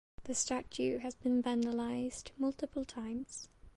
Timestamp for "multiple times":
2.35-3.47